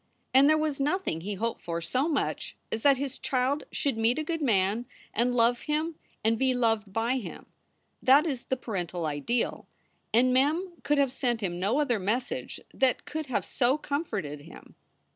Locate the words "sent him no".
11.11-11.79